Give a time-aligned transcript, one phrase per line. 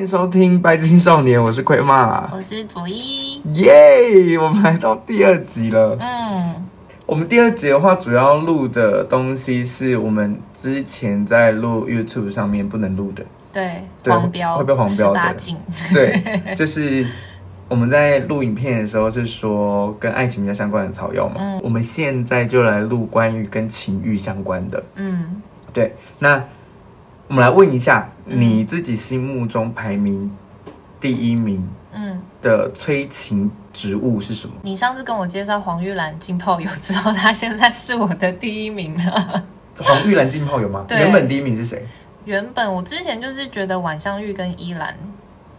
[0.00, 5.94] 欢迎收听《拜金少年》，我是亏妈，我是左一，耶我们来到第二集了。
[6.00, 6.54] 嗯，
[7.04, 13.22] 我们第二集的话，主要录的东西是我们之前在录 YouTube 上面不能录的，
[13.52, 15.36] 对，黄标会被黄标的，
[15.92, 17.06] 对，就是
[17.68, 25.42] 我们在录影片的时候是说跟爱情比较相关的草药嘛，嗯，我们现在就来录关于跟情欲相关的，嗯，
[25.74, 26.42] 对，那。
[27.30, 30.28] 我们来问一下，你自己心目中排名
[31.00, 34.54] 第一名，嗯，的催情植物是什么？
[34.62, 39.44] 你上次跟我介绍黄玉兰浸泡油，之后它现在是我的第一名了。
[39.78, 40.84] 黄玉兰浸泡油吗？
[40.88, 41.86] 对原本第一名是谁？
[42.24, 44.92] 原本我之前就是觉得晚香玉跟依兰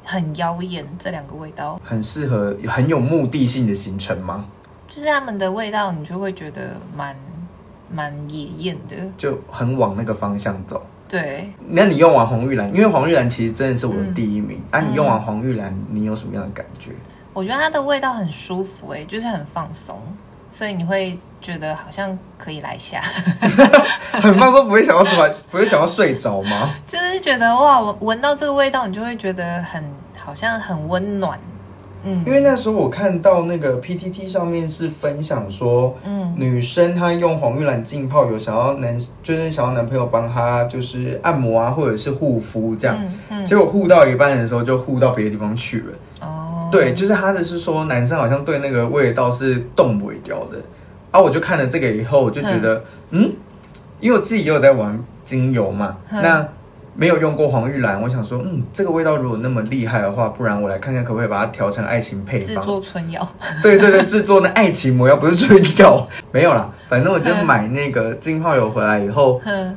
[0.03, 4.43] 很妖艳，这两个味道很适合很有目的性的行程吗？
[4.89, 7.15] 就是他们的味道，你就会觉得蛮
[7.89, 10.85] 蛮野艳的，就很往那个方向走。
[11.11, 14.61] 对，那你用完黄玉兰，因为黄玉兰其实真的是我的第一名。
[14.71, 16.93] 嗯、啊，你用完黄玉兰，你有什么样的感觉？
[17.33, 20.01] 我觉得它的味道很舒服，哎，就是很放松，
[20.53, 23.01] 所以你会觉得好像可以来下。
[24.23, 26.73] 很放松，不会想要怎么，不会想要睡着吗？
[26.87, 29.83] 就是觉得哇，我闻到这个味道，你就会觉得很
[30.17, 31.37] 好像很温暖。
[32.03, 46.27] 嗯，因为那时候我看到那个 PTT 上面是分享说，嗯，女生她用黄玉兰浸泡有，想要男就是想要男朋友帮她就是按摩啊，或者是护肤这样，嗯嗯、结果护到一半的时候就护到别的地方去了。
[46.27, 50.57] 哦，对，就是他的是说男生好像对那个味道是动不掉的。
[51.11, 53.31] 啊，我就看了这个以后，我就觉得，嗯，嗯，
[53.99, 56.47] 因为我自己也有在玩精油嘛，嗯、那。
[56.93, 63.25] 没有用过黄玉兰，我想说，嗯，这个味道如果那么厉害的话，不然我来看看可不可以把它调成爱情配方，制作春药。
[63.63, 69.75] 对对对，制作那爱情魔药不是春药， 没有啦，反正我就买那个浸泡油回来以后，嗯，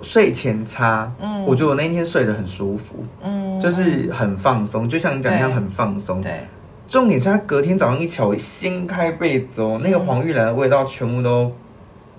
[0.00, 6.22] 睡前擦，嗯，我觉得我那天睡得很舒服，嗯，就是很放松，就像你讲一样很放松。
[6.22, 6.46] 对，
[6.88, 11.52] 重点是他隔天早上一起来，我掀开被子哦，那个黄玉兰的味道全部都。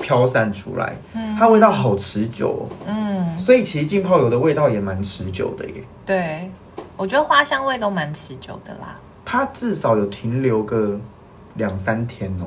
[0.05, 5.73] 飘散出来，嗯，它味道好持久，嗯，所以其实浸泡油的味道也蛮持久的耶。
[6.05, 6.51] 对，
[6.95, 8.99] 我觉得花香味都蛮持久的啦。
[9.25, 10.95] 它至少有停留个
[11.55, 12.45] 两三天哦。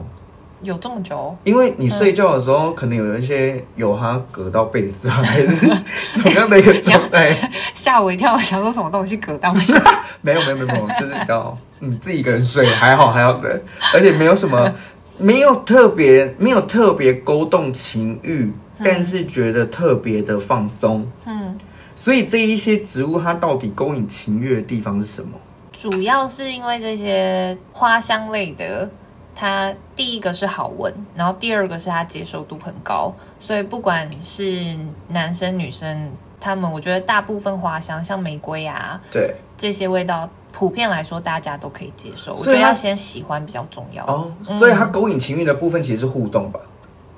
[0.63, 1.37] 有这么久？
[1.43, 5.67] 因为你睡觉的时候，可能有一些有它隔到被子啊，还是
[6.15, 7.51] 怎么样的一个状态？
[7.75, 9.75] 吓我一跳，我想说什么东西隔到被 子？
[10.21, 13.61] 没有没有没有，就是比较你自己一个人睡还好还好的，
[13.93, 14.73] 而且没有什么。
[15.19, 18.45] 没有特别，没有特别勾动情欲，
[18.79, 21.07] 嗯、但是觉得特别的放松。
[21.27, 21.59] 嗯，
[21.97, 25.31] 所以这一些植物它到底勾引情欲的地方是什么？
[25.73, 28.89] 主要是因为这些花香类的，
[29.35, 34.77] 它第一个是好闻，然后第二个是它接受度很高，所以不管是
[35.09, 40.29] 男生女生，他们我觉得大部分花香，像玫瑰啊，对这些味道。
[40.59, 42.35] 普遍来说，大家都可以接受。
[42.35, 44.33] 我觉得要先喜欢比较重要哦。
[44.43, 46.59] 所以它勾引情欲的部分其实是互动吧？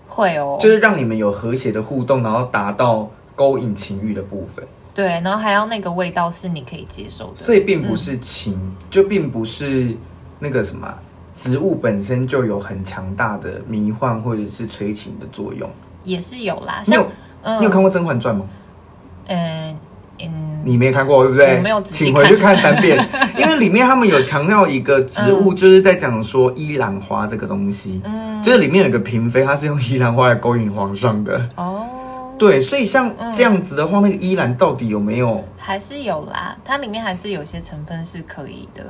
[0.06, 4.62] 会哦，就是让你们有和谐的互动，然后达到勾引情欲的部分。
[4.92, 7.36] 对，然后还要那个味道是你可以接受的。
[7.42, 9.96] 所以并不是情，嗯、就并不是
[10.38, 10.92] 那个什么
[11.34, 15.66] 植物本身就有很强大的迷幻或者是催情的作用。
[16.04, 16.82] 也是有啦。
[16.86, 17.06] 你有、
[17.40, 18.44] 嗯、你有看过《甄嬛传》吗？
[19.28, 19.74] 嗯。
[20.62, 21.58] 你没看过对不对？
[21.60, 23.02] 没有，请回去看三遍，
[23.38, 28.00] 因为里面他们有强调一个植物，就是在讲说依兰花这个东西。
[28.04, 31.48] 嗯，就是里面有一个嫔妃，她是用依兰花来勾引皇上的。
[31.56, 31.86] 哦，
[32.38, 35.42] 对，所以像这样子的话，那个依兰到底有没有？
[35.56, 38.84] 还是有啦，它里面还是有些成分是可以的。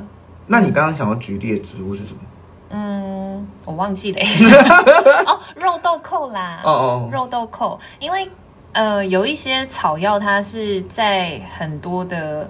[0.48, 2.18] 那你刚刚想要举例的植物是什么？
[2.70, 4.20] 嗯，我忘记了。
[5.26, 6.60] 哦，肉豆蔻啦。
[6.64, 8.28] 哦哦，肉豆蔻，因为。
[8.72, 12.48] 呃，有一些草药，它是在很多的，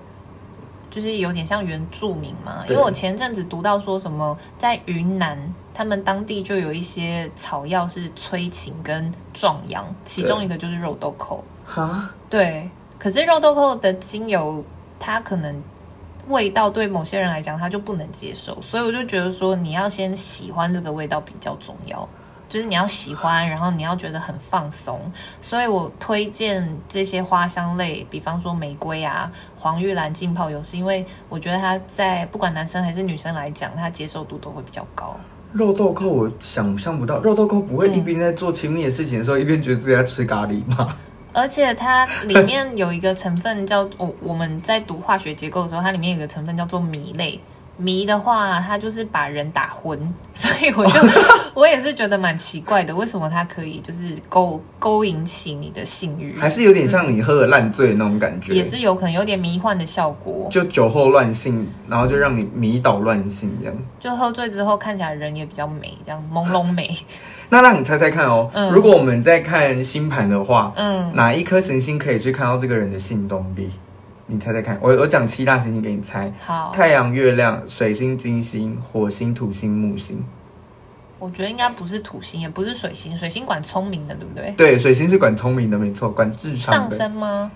[0.91, 2.65] 就是有点像原住民嘛。
[2.69, 5.39] 因为我前阵子读到说什么，在云南，
[5.73, 11.43] 他们当地就有一些草药是催情跟壮阳，其中一个就是肉豆蔻。
[11.65, 12.69] 哈，对。
[12.99, 14.63] 可是肉豆蔻的精油，
[14.99, 15.63] 它可能
[16.29, 22.07] 味道对某些人来讲，他就不能接受，所以我就觉得说，你要先喜欢这个味道比较重要。
[22.51, 25.01] 就是你要喜欢，然后你要觉得很放松，
[25.41, 35.17] 所以我推荐这些花香类，比方说玫瑰啊、黄玉兰浸泡油，是因为我觉得它在不管男生还是女生来讲，它接受度都会比较高。
[35.53, 40.97] 肉豆蔻，我想象不到，肉豆蔻不会一边在做亲密的事情的时候，嗯、一边觉得自己在吃咖喱吗？
[41.33, 47.41] 而且它里面有一个成分叫我我们在读化学结构的时候，它里面有一个成分叫做醚类。
[47.81, 49.99] 迷的话，他就是把人打昏，
[50.35, 51.01] 所以我就
[51.55, 56.39] 我也是觉得蛮奇怪的，为什么他可以就是勾勾引起你的性欲？
[56.39, 63.75] 还是有点像你喝了烂醉那种感觉，也是有可能有点迷幻的效果，就酒后乱性，然后就让你迷倒乱性这样。
[63.99, 66.97] 就喝醉之后看起来人也比较美，这样朦胧美。
[67.53, 73.69] 那让你猜猜看哦，嗯、如果我们在看星盘的话，嗯，哪一颗行星可以去看到这个人的性动力？
[74.31, 76.33] 你猜猜看，我我讲七大行星给你猜。
[76.39, 80.25] 好，太阳、月亮、水星、金星、火星、土星、木星。
[81.19, 83.17] 我觉得应该不是土星，也不是水星。
[83.17, 84.55] 水星管聪明的，对不对？
[84.57, 86.97] 对，水星是管聪明的，没错，管智商的。
[86.97, 87.51] 上升吗？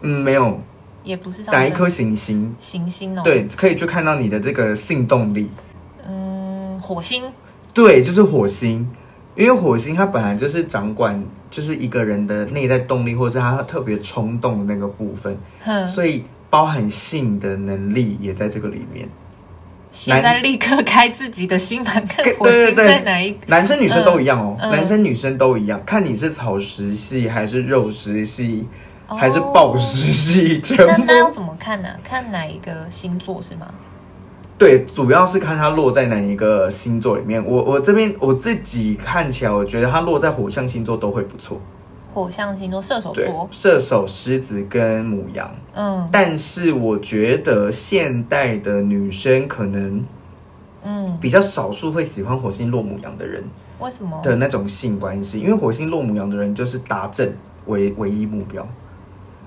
[0.00, 0.60] 嗯，没有，
[1.04, 1.54] 也不是上升。
[1.54, 2.52] 哪一颗行星？
[2.58, 3.22] 行星哦。
[3.22, 5.48] 对，可以去看到你的这个性动力。
[6.08, 7.22] 嗯，火星。
[7.72, 8.90] 对，就是火星。
[9.36, 19.06] 因为火星它本来就是掌管，就是一个人的内在动力，或者是他特别冲动的那个部分，嗯、所以包含性的能力也在这个里面。
[19.92, 23.38] 现在立刻开自己的星盘，看火星在哪一个？
[23.46, 28.66] 男生女生都一样哦，嗯、男生女生都一样，看你是草食系还是肉食系，
[29.06, 31.04] 哦、还是暴食系，全部。
[31.06, 31.96] 那要怎么看呢、啊？
[32.04, 33.66] 看哪一个星座是吗？
[34.58, 37.44] 对，主要是看它落在哪一个星座里面。
[37.44, 41.60] 我我这边我自己看起来，我觉得它落在火象星座都会不错。
[42.14, 45.54] 火象星座，射手座，射手、狮子跟母羊。
[45.74, 50.02] 嗯，但是我觉得现代的女生可能，
[50.82, 53.44] 嗯，比较少数会喜欢火星落母羊的人。
[53.78, 54.18] 为什么？
[54.22, 57.36] 的那种性关系，因为火星落母羊的人就是达阵
[57.66, 58.66] 为唯一目标。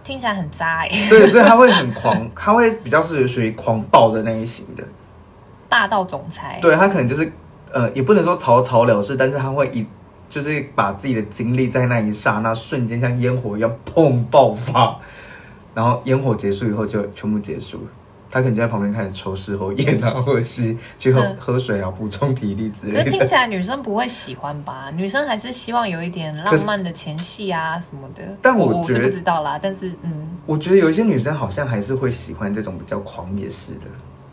[0.04, 0.90] 听起来很渣哎。
[1.10, 4.84] 对，所以他会很狂，他会比较是属于狂暴的那一型的。
[5.70, 7.32] 霸道总裁，对，他可能就是，
[7.72, 9.86] 呃，也不能说草草了事，但是他会一，
[10.28, 15.00] 就是把自己的精力在那一刹那瞬间像烟火一样砰爆发，
[15.76, 17.88] 然后烟火结束以后就全部结束了，
[18.32, 23.04] 他可能就在旁边开始抽事后烟啊，或者是去喝、嗯、喝水啊，补充体力之类的。
[23.04, 24.92] 可听起来女生不会喜欢吧？
[24.96, 28.24] 女生还是希望有一点浪漫的前戏啊什么的。
[28.42, 33.86] 但我觉得，我是不知道啦，但是嗯，我觉得有一些女生好像还是会喜欢这种比较狂野式的。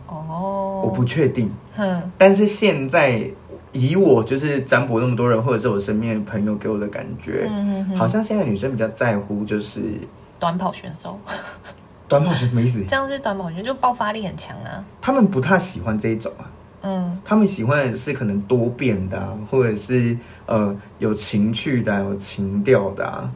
[0.09, 1.51] 哦，我不确定。
[1.77, 3.29] 哼，但是现在
[3.73, 9.83] 以我就是占卜那么多人，或者是我身边的朋友给我的感觉，嗯、好像现在女生比较在乎就是
[10.39, 11.19] 短跑选手。
[12.09, 12.85] 短跑选手什么意思？
[12.89, 14.85] 这样是短跑选手就爆发力很强啊。
[15.01, 16.51] 他们不太喜欢这一种啊。
[16.83, 20.17] 嗯，他们喜欢的是可能多变的、啊，或者是
[20.47, 23.31] 呃有情趣的、啊、有情调的、啊。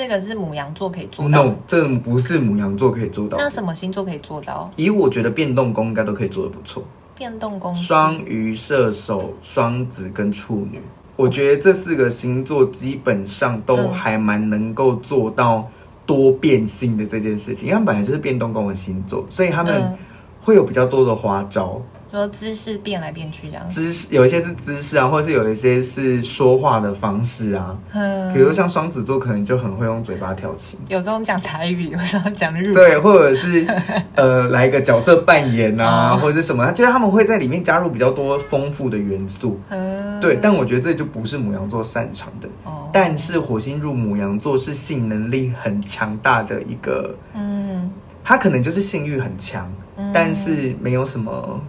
[0.00, 1.50] 这个是母羊座可以做到的。
[1.50, 3.36] No，这个不是母羊座可以做到。
[3.36, 4.70] 那什么星座可以做到？
[4.76, 6.82] 以我觉得变动宫应该都可以做得不错。
[7.14, 10.80] 变动宫，双鱼、射手、双子跟处女，
[11.16, 15.68] 我觉得这四个星座基本上都还蛮能够做到
[16.06, 17.68] 多变性的这件事情。
[17.68, 19.98] 因为他们本来就是变动宫的星座，所以他们
[20.40, 21.78] 会有比较多的花招。
[22.10, 27.76] 说姿势变来变去这样，姿势有一些是姿势啊，或者是有一些是说话的方式啊。
[27.92, 32.74] 嗯，比如像双子座可能就很会用嘴巴调情，有时候讲台语，有时候讲日语。
[32.74, 33.66] 对，或者是
[34.16, 39.60] 呃来一个角色扮演啊，或者是什么，就是他们会在里面加入比较多丰富的元素。
[39.68, 42.48] 嗯，对，但我觉得这就不是牡羊座擅长的。
[42.64, 47.90] 哦，但是火星入母羊座是性能力很强大的一个，嗯，
[48.24, 49.72] 他可能就是性欲很强，
[50.12, 51.60] 但是没有什么。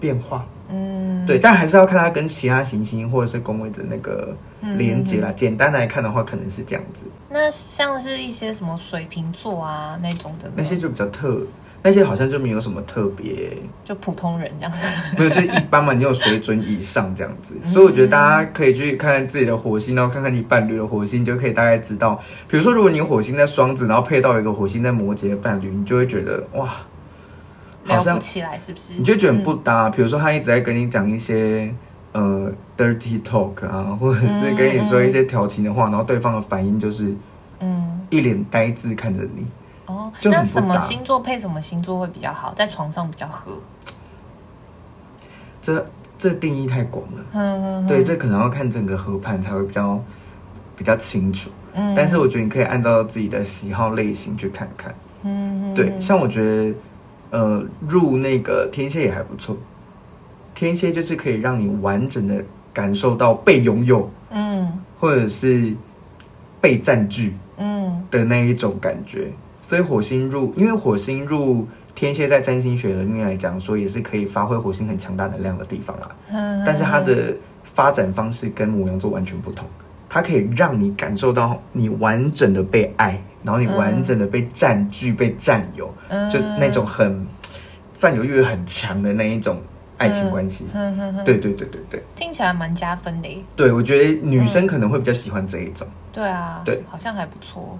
[0.00, 4.36] 变化，嗯，对，但还是要看它跟其他行星或者是宫位的那个
[4.76, 5.30] 连接啦。
[5.30, 7.04] 嗯、简单来看的话，可能是这样子。
[7.28, 11.40] 那像是一些什么水瓶座啊那种的，那些就比较特，
[11.82, 14.72] 那些好像就没有什么特别，就普通人这样。
[15.16, 17.56] 没有，就是一般嘛，你有水准以上这样子。
[17.64, 22.20] 所以我觉得大家可以去看看自己的火星，然后看看你伴侣的火星，你就可以大概知道。
[22.46, 26.68] 比如说，如果你火星在双子，然后配到一个火星在摩羯的伴侣，你就会觉得哇。
[27.94, 28.94] 好像起来是不是？
[28.94, 29.88] 你就觉得不搭。
[29.90, 31.72] 比如说，他一直在跟你讲一些
[32.12, 37.14] 呃 dirty talk 啊， 或者是跟你说一些调情的话，然后对方的反应就是
[37.60, 39.46] 嗯，一脸呆滞看着你。
[39.86, 43.52] 哦，那什么星座配什么星座会比较好，在床上比较合？
[45.62, 45.86] 这
[46.18, 47.24] 这定义太广了。
[47.32, 47.86] 嗯嗯。
[47.86, 49.98] 对，这可能要看整个合盘才会比较
[50.76, 51.50] 比较清楚。
[51.72, 51.94] 嗯。
[51.94, 54.94] 但是我觉得你可以按照自己的喜好类型去看看。
[55.22, 55.72] 嗯。
[55.74, 56.74] 对，像我觉得。
[57.30, 59.56] 呃，入那个天蝎也还不错，
[60.54, 62.42] 天蝎就是可以让你完整的
[62.72, 65.74] 感受到被拥有，嗯，或者是
[66.60, 69.26] 被占据，嗯的那一种感觉。
[69.26, 76.10] 嗯、所以火星入，因为火星入天蝎，在占星学里面来讲，说也是可以发挥火星很强大能量的地方啦。
[76.30, 79.66] 嗯，但是它的发展方式跟牡羊座完全不同，
[80.08, 83.22] 它可以让你感受到你完整的被爱。
[83.42, 85.94] 然后你完整的被占据、嗯、被占有，
[86.30, 87.26] 就那种很
[87.94, 89.62] 占有欲很强的那一种
[89.96, 90.66] 爱情关系。
[90.74, 93.44] 嗯嗯嗯，对对对对对，听起来蛮加分的。
[93.56, 95.86] 对，我觉得女生可能会比较喜欢这一种。
[95.86, 97.78] 嗯、对啊，对，好像还不错。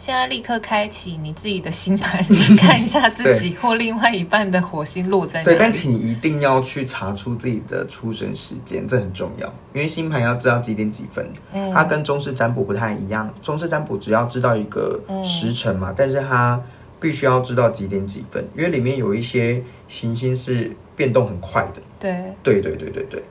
[0.00, 2.24] 现在立刻开启你自己的星盘，
[2.56, 5.44] 看一下自己或另外一半的火星落在哪里。
[5.44, 11.30] 对，但请一定要去查出自己的出生时间，这很重要，因为星盘要知道几点几分。
[11.52, 16.58] 嗯，它跟中式占卜不太一样，中式占卜只要知道一个时辰嘛，嗯、但是它
[16.98, 21.82] 必须要知道几点几分，因为里面有一些行星是变动很快的。
[21.98, 23.22] 对，对对对对对。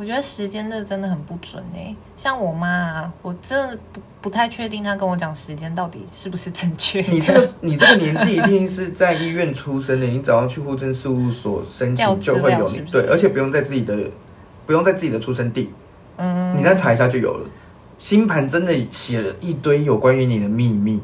[0.00, 7.02] 我觉得时间这真的很不准哎，像我妈啊，我真的不不太确定她跟我讲时间到底是不是正确。
[7.02, 13.94] 你这个你这个年纪一定是在医院出生的，你只要去户政事务所申请就会有你是是对，而且不用在自己的
[14.64, 15.70] 不用在自己的出生地，
[16.16, 17.46] 嗯，你再查一下就有了。
[18.00, 20.98] 星盘真的写了一堆有关于你的秘密，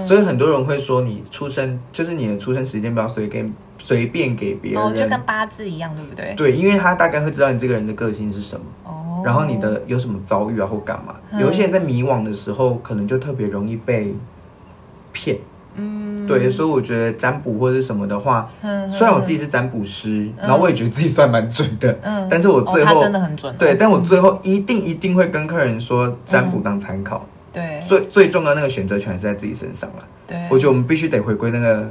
[0.00, 6.34] 所以很多人会说你出生就是你的出生时间不要随便随便给别人，哦，就跟八字一样，对不对？
[6.36, 14.14] 对，因为他大概会知道你这个人的个性是什么，哦，然后你的有什么遭遇啊或干嘛，嗯，有一些人在迷惘的时候，可能就特别容易被
[15.12, 15.36] 骗。
[15.78, 31.90] 嗯，对，所以我觉得占卜或者什么的话，嗯，虽然我自己是占卜师，嗯，然后我也觉得自己算蛮准的，嗯，但是我最后，哦，真的很准，对，但我最后一定一定会跟客人说占卜当参考，嗯，对，最最重要那个选择权是在自己身上了，对，我觉得我们必须得回归那个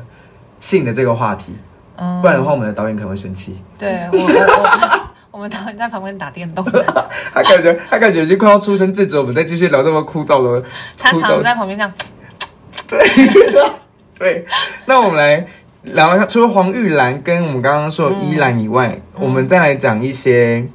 [0.60, 1.54] 性的这个话题，
[1.96, 5.00] 嗯，不然的话我们的导演可能会生气，对我，我，
[5.32, 6.64] 我，们导演在旁边打电动，
[7.34, 10.62] 他感觉他感觉已经快要出生制止我们再继续聊这么枯燥的，
[10.98, 11.94] 他常在旁边这样。
[12.90, 13.00] 对，
[14.18, 14.46] 对，
[14.86, 15.46] 那我们来
[15.84, 20.66] 聊一下，除了黄玉兰跟我们刚刚说的依兰以外，嗯、我们再来讲一些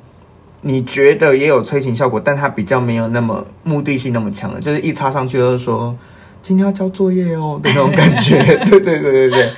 [0.60, 5.96] 你觉得也有催情效果，但它比较没有那么目的性那么强的，就是一插上去就是说
[6.42, 8.38] 今天要交作业哦的那种感觉。
[8.68, 9.50] 对对对对对，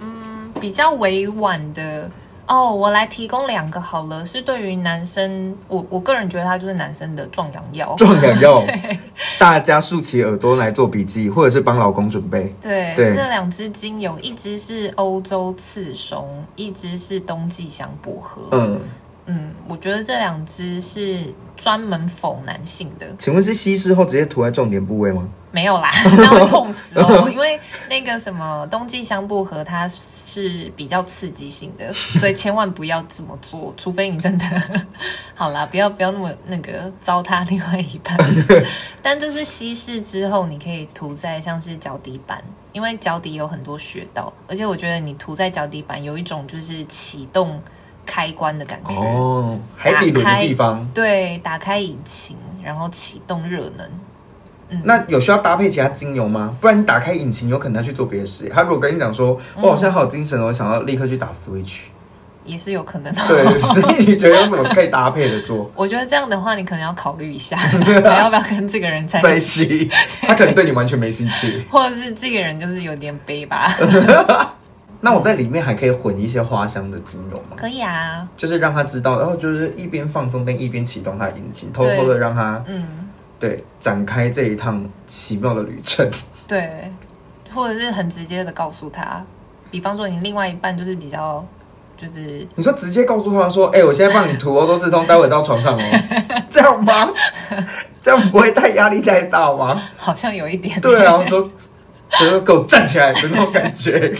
[0.00, 2.10] 嗯，比较委婉的。
[2.50, 7.94] 哦，oh, 我来提供两个好了，是对于男生，我我个人觉得它就是男生的壮阳药。
[7.96, 8.98] 壮阳药， 对
[9.38, 12.52] 大家竖起耳朵来做笔记，或者是帮老公准备。
[12.60, 18.42] 对，对这两支精油，一支是欧洲刺松，一支是冬季香薄荷。
[18.50, 18.80] 嗯。
[19.32, 21.24] 嗯，我觉得这两支是
[21.56, 23.06] 专门否男性的。
[23.16, 25.28] 请问是稀释后直接涂在重点部位吗？
[25.52, 27.28] 没有啦， 那会痛死哦。
[27.30, 27.58] 因为
[27.88, 34.44] 那个什么冬季香薄荷，它是比较刺激性的， 所以千万不要这么做，除非你真的
[35.34, 38.16] 好啦，不要不要那么那个糟蹋另外一半。
[39.00, 47.60] 但就是稀释之后，你可以涂在像是脚底板，因为脚底有很多穴道，而且我觉得你涂在脚底板有一种就是启动。
[48.10, 53.86] 开关的感觉哦，海底轮的地方，对，打开引擎，然后启动热能。
[54.70, 56.56] 嗯，那有需要搭配其他精油吗？
[56.60, 58.50] 不然你打开引擎，有可能要去做别的事。
[58.52, 61.82] 他如果跟你讲说，哇，我好像好有精神哦，我想要立刻去打 Switch，
[62.44, 63.22] 也是有可能的。
[63.28, 65.70] 对， 所以你觉得有什么可以搭配的做？
[65.76, 69.62] 我觉得这样的话，你可能要考虑一下，还要不要跟这个人在一起？
[69.62, 69.90] 一起
[70.22, 73.72] 他可能对你完全没兴趣，或者是这个人就是有点悲吧。
[75.00, 77.56] 那我在里面还可以混一些花香的精油吗？
[77.56, 86.06] 可以啊，就是让他知道，然后就是一边放松，但一边启动他的引擎，偷偷的让他，嗯，对，展开这一趟奇妙的旅程。
[86.46, 86.92] 对，
[87.54, 89.24] 或者是很直接的告诉他，
[89.70, 91.42] 比方说你另外一半就是比较，
[91.96, 95.82] 就是你说直接告诉他说，哎、欸，我现在帮你涂欧洲四通，待会到床上哦，
[96.50, 97.08] 这样吗？
[98.00, 99.80] 这样不会太压力太大吗？
[99.96, 100.78] 好像有一点。
[100.80, 101.50] 对啊，我说，
[102.18, 104.14] 就给我站起来的那种感觉。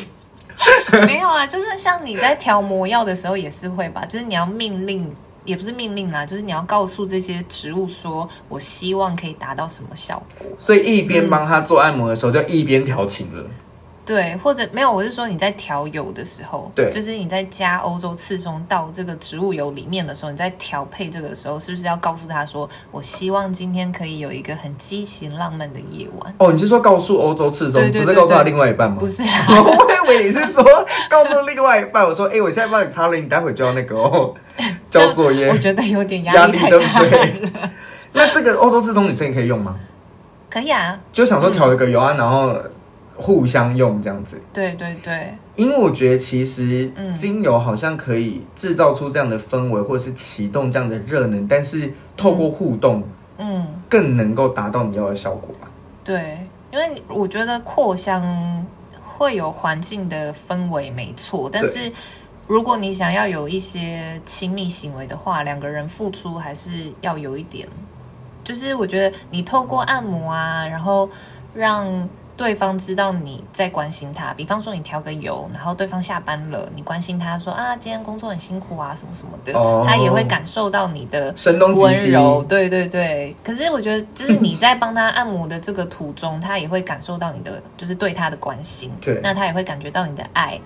[1.06, 5.10] 没有啊，就是像你在调魔药的时候也是会吧，就是你要命令，
[5.44, 10.46] 也不是命令啦，就是你要告诉这些植物说，我希望可以达到什么效果。
[10.58, 13.44] 所以一边帮他做按摩的时候，就一边调情了。
[14.10, 26.34] 对，或者没有，我是说你在调油的时候，对，就是你在加欧洲刺松到这个植物油里面的时候，你在调配这个的时候，是不是要告诉他说，我希望今天可以有一个很激情浪漫的夜晚？
[26.38, 28.96] 哦，你是说告诉欧洲刺松，不是告诉他另外一半吗？
[28.98, 30.64] 不是啊， 我以为你是说
[31.08, 34.34] 告诉另外一半，我说，哎、欸，我现在帮你擦了，你待会就要那个哦，
[34.90, 37.42] 交作业，我觉得有点压力，对不对？
[38.12, 39.76] 那这个欧洲刺松女生可以用吗？
[40.50, 42.56] 可以啊，就想说调一个油啊，嗯、然后。
[43.20, 53.04] 互相用这样子，对对对，因为我觉得其实精油好像可以制造出这样的氛围，或者是启动这样的热能，但是透过互动，
[53.36, 55.68] 嗯，更能够达到你要的效果吧？
[56.02, 56.38] 对，
[56.72, 58.64] 因为我觉得扩香
[59.04, 61.92] 会有环境的氛围没错，但是
[62.46, 66.70] 如果你想要有一些亲密行为的话，两个人付出还是
[67.02, 67.68] 要有一点，
[68.42, 71.10] 就是我觉得你透过按摩啊，然后
[71.52, 72.08] 让。
[72.40, 81.34] 对方知道你在关心他，比方说你调个油，然后对方下班了，你关心他说啊，今天工作很辛苦啊，什么什么的，哦、他也会感受到你的
[81.76, 82.42] 温柔。
[82.48, 83.36] 对对对。
[83.44, 88.90] 可是我觉得，就是你在帮他按摩的这个途中，他也会感受到你的，就是对他的关心。
[89.02, 89.20] 对。
[89.22, 90.58] 那他也会感觉到你的爱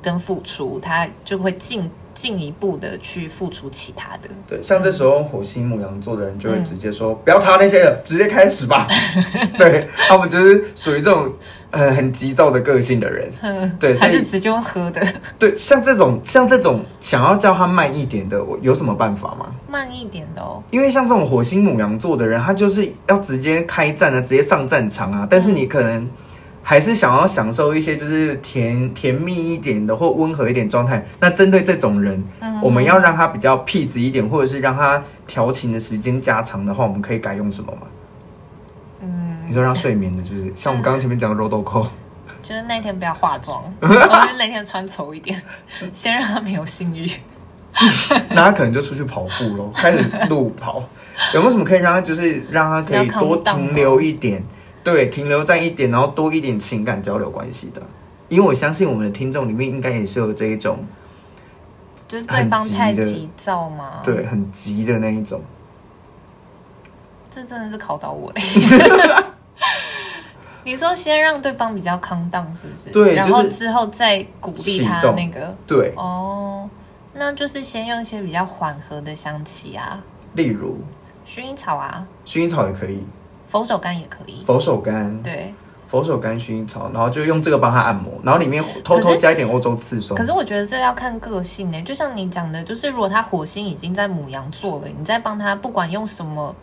[0.00, 1.90] 跟付出，他就会进。
[2.16, 8.88] 进一步的去付出其他的，对，像这时候火星牡羊座的人就会直接说，嗯、不要查那些了，直接开始吧。
[9.58, 11.30] 对，他们就是属于这种
[11.70, 15.06] 呃很急躁的个性的人，嗯、对，还是直接喝的。
[15.38, 19.46] 对，像这种像这种想要叫他慢一点的，我有什么办法吗？
[19.68, 26.08] 慢一点的哦，因为像这种火星牡羊座的人，他就是要直接开战啊，直接上战场啊，但是你可能。
[26.68, 31.00] 还是想要享受一些就是甜甜蜜一点的或温和一点状态。
[31.20, 37.82] 那针对这种人，嗯、我们要让他比较 peace 一点，或者是让他调情的时间加长的话，我们可以改用什么吗？
[39.00, 41.86] 嗯，你说让睡眠的，就是，像我们刚刚前面讲的肉豆蔻，
[42.42, 45.40] 就是那天不要化妆， 或者那天穿丑一点，
[45.94, 47.08] 先让他没有性欲。
[48.30, 50.82] 那他可能就出去跑步喽，开始路跑。
[51.32, 54.42] 有没有什么可以让他就是让他可以多停留一点？
[54.86, 57.82] 对，停留在一点，然后多一点情感交流关系的，
[58.28, 60.78] 因为我相信我们的听众里面应该也是有这一种，
[62.06, 64.00] 就是对方太急躁吗？
[64.04, 65.42] 对，很急的那一种。
[67.28, 68.36] 这真的是考到我了！
[70.62, 72.90] 你说先让对方比较 calm down 是不是？
[72.92, 75.52] 对，然后之后再鼓励他那个。
[75.66, 75.92] 对。
[75.96, 76.70] 哦，
[77.12, 80.00] 那就是先用一些比较缓和的香气啊，
[80.34, 80.78] 例如
[81.26, 83.04] 薰衣草啊，薰衣草也可以。
[83.48, 85.54] 佛手柑也可以，佛手柑对，
[85.86, 90.16] 佛手柑、薰衣草，然后就用这个帮他按摩，然后里面偷偷加一点欧洲刺松。
[90.16, 96.54] 可是我觉得这要看个性呢，就像你讲的，就是如果他火星已经在母羊座了，你再帮他不管用什么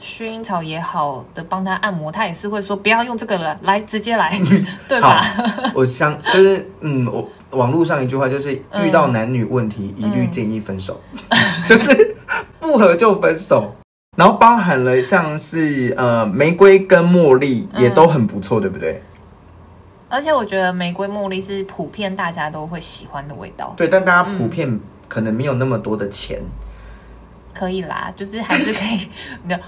[0.00, 4.40] 薰衣草也好的帮他按摩，他也是会说不要用这个了，来直接来，
[4.88, 5.22] 对吧？
[5.74, 12.16] 我想就是嗯，我网络上一句话就是遇到男女问题一律建议分手，嗯、 就是
[12.58, 13.74] 不合就分手。
[14.20, 19.00] 然后包含了像是呃玫瑰跟茉莉也都很不错，嗯、对不对？
[20.10, 23.72] 而且我觉得玫瑰茉莉是普遍大家都会喜欢的味道。
[23.78, 24.78] 对，但大家普遍
[25.08, 26.38] 可能没有那么多的钱。
[26.38, 26.50] 嗯、
[27.54, 29.08] 可以啦，就是还是可以。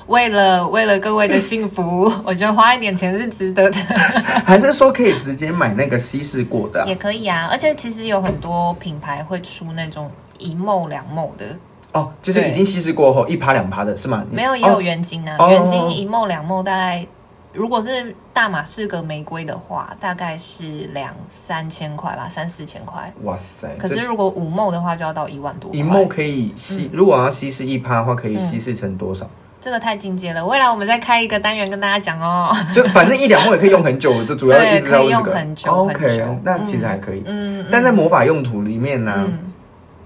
[0.09, 3.79] 为了为了各位的幸福， 我觉得花一点钱是值得的。
[4.45, 6.85] 还是说可以直接买那个稀释过的？
[6.87, 11.47] 也可以啊，而且其实有很多品牌会出那种一梦两梦的。
[11.93, 14.25] 哦，就是已经稀释过后一趴两趴的是吗？
[14.31, 17.07] 没有，也有原精啊，哦、原精一梦两梦大概，
[17.53, 23.13] 如果是大马士革玫瑰的话，大概是两三千块吧，三四千块。
[23.25, 23.69] 哇塞！
[23.79, 25.71] 可是如果五梦的话，就要到一万多。
[25.75, 29.29] 一梦可以稀，嗯、如果要稀释一趴的话，可以稀释成多少？
[29.61, 32.53] 这个太进阶了，未来我们再开一个单元跟大家讲哦。
[32.75, 35.71] 就反正一两梦也可以用很久，就主要意思要用很久。
[35.71, 37.23] OK，那其实还可以。
[37.27, 39.53] 嗯，但在魔法用途里面呢，嗯、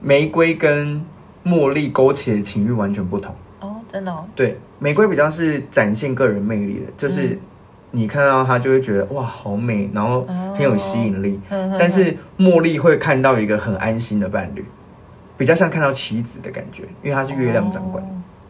[0.01, 1.03] 玫瑰跟
[1.47, 4.25] 茉莉勾起的情欲完全不同哦，真的哦。
[4.35, 7.39] 对，玫瑰比较是展现个人魅力的，就是
[7.93, 11.39] 你看到它就会觉得哇，好美，然后很有吸引力。
[11.79, 14.65] 但是茉莉会看到一个很安心的伴侣，
[15.39, 18.05] 比较像看到棋子的感觉，因为它是月亮掌管。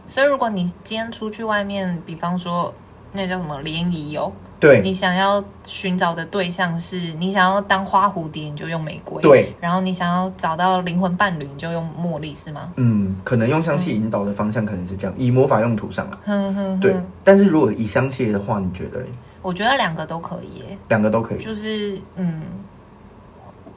[0.08, 2.74] 所以如果你今天出去外面，比方说
[3.12, 4.32] 那叫什么联谊哦。
[4.58, 9.20] 对，你想要寻找的对象是你想要当花蝴蝶，你就用玫瑰。
[9.20, 12.72] 对，然后你想要找到灵魂伴侣，你就用茉莉，是吗？
[12.76, 16.18] 嗯，可能用香气引导的方向可能是这样，以魔法用途上啊。
[16.24, 16.94] 嗯哼，对。
[17.22, 19.06] 但是如果以香气的话，你觉得嘞？
[19.42, 21.42] 我觉得两个都可以耶，两个都可以。
[21.42, 22.42] 就是嗯，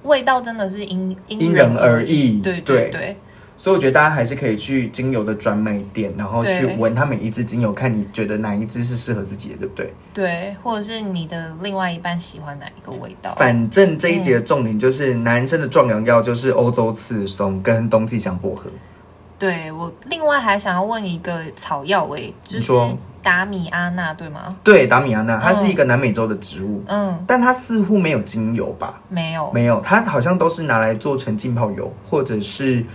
[0.04, 2.40] 味道真的是因因人而异。
[2.42, 3.18] 对对对。
[3.60, 9.94] 所以我觉得大家还是可以去精油的专卖店，然后去闻它每一支精油，看你觉得哪一支是适合自己的，对不对？
[10.14, 13.36] 对，或者是你的另外一半喜欢哪一个味道？
[13.36, 18.70] 反正这一节的重点就是男生的壮阳药就是欧洲刺松跟冬季香薄荷。
[19.38, 22.72] 对，我另外还想要问一个草药味，就是
[23.22, 24.56] 达米阿纳，对吗？
[24.64, 29.02] 对，达米阿纳，它是一个南美洲的植物，嗯，但它似乎没有精油吧？
[29.10, 32.86] 没有，没有，它好像都是拿来做成浸泡油，或者是。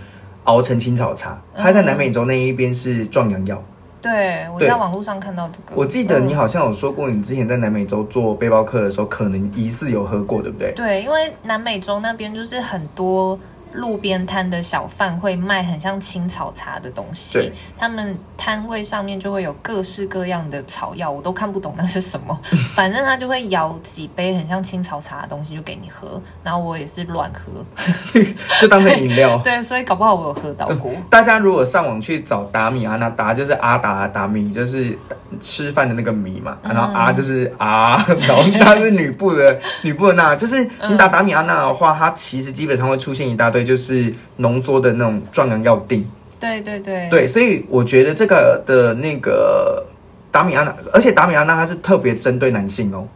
[0.45, 3.61] 熬成青草茶，它在南美洲那一边是壮阳药。
[4.01, 5.75] 对，我在网络上看到这个。
[5.75, 10.71] 我记得你好像有说过，你之前在南美洲做背包客的时候，可能疑似有喝过，对不对？
[10.73, 13.37] 对，因为南美洲那边就是很多
[13.75, 17.51] 路边摊的小贩会卖很像青草茶的东西，对。
[17.77, 22.39] 他们摊位上面就会有各式各样的草药，我都看不懂那是什么，
[22.75, 27.65] 反正他就会舀几杯很像青草茶的东西就给你喝，然后我也是乱喝，
[28.61, 29.37] 就当成饮料。
[29.43, 30.91] 对，所以搞不好我有喝到过。
[31.09, 34.97] 大家如果上网去找达米阿那达，就是阿达达米，就是
[35.41, 46.05] 吃饭的那个米嘛，然后阿就是阿，然后她是女部的女部的那，就是你打达米阿那的话，它其实基本上会出现一大堆就是浓缩的那种壮阳药锭。
[46.39, 47.09] 对对对。
[47.09, 49.83] 对，所以我觉得这个的那个
[50.31, 53.07] 达米安娜，而且达米安娜它是特别针对男性哦，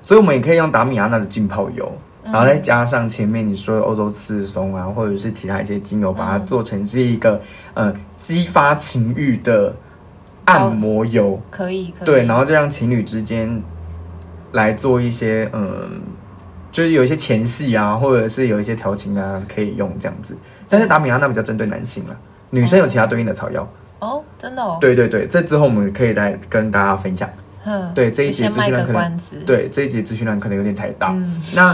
[0.00, 1.90] 所以我们也可以用达米安娜的浸泡油。
[2.24, 7.40] 然后再加上前面你说的欧洲刺松啊，或者是其他一些精油，把它做成是一个
[7.74, 9.74] 呃激发情欲的
[10.44, 13.60] 按摩油，可以，可以，对，然后就让情侣之间
[14.52, 16.00] 来做一些嗯，
[16.72, 20.36] 就是有一些前戏啊，或者是有一些调情啊，可以用这样子。
[20.68, 22.16] 但是达米亚娜比较针对男性了，
[22.50, 23.68] 女生有其他对应的草药
[24.00, 27.30] 哦，真的哦，对对对，这之后我们可以来跟大家分享。
[27.94, 31.12] 对这一节资讯量可能，对这一节资讯量可能有点太大。
[31.12, 31.72] 嗯、那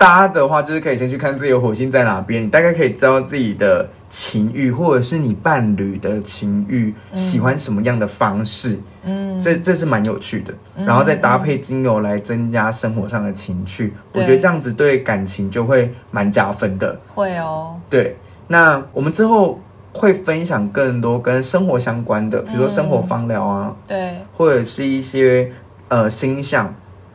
[0.00, 8.80] 大家的话，就是可以先去看自己的火星在哪边，你大概可以知道自己的情欲，或者是你伴侣的情欲，喜欢什么样的方式。
[9.04, 10.54] 嗯，这这是蛮有趣的。
[10.86, 16.98] 然后再搭配精油来增加生活上的情趣，嗯、我觉得这样子对感情就会蛮加分的。
[17.14, 17.78] 会哦。
[17.90, 18.16] 对，
[18.48, 19.60] 那我们之后。
[19.92, 25.50] 会分享更多跟生活相关的，比如说生活方疗啊，对，或者是一些
[25.88, 26.72] 呃星象。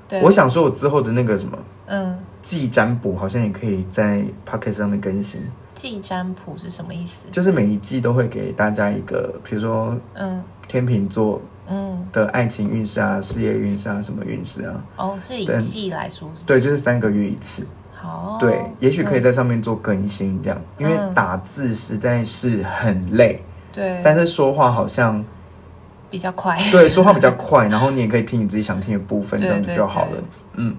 [0.10, 5.42] 对，我想说，我之后的那个什么，嗯，季占卜好像也可以在 Podcast 上面更新。
[5.74, 7.26] 季占卜是什么意思？
[7.32, 14.86] 就是每一季都会给大家一个，比如说，嗯，天秤座，嗯，的爱情运势啊，事业运势啊，什么运势啊？
[14.98, 16.46] 哦，是以季来说是是？
[16.46, 17.66] 对，就是三个月一次。
[18.40, 23.42] 对，也许可以在上面做更新，这样，因为打字实在是很累。
[23.74, 25.26] 对，但是说话好像
[26.12, 26.56] 比较快。
[26.72, 30.24] 对，说话比较快，然后你也可以听你自己想听的部分， 这样子就好了。
[30.54, 30.76] 嗯，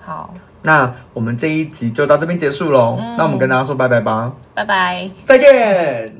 [0.00, 2.96] 好，那我们这一集就到这边结束喽。
[3.16, 6.14] 那我们跟大家说拜拜吧，拜拜，再见。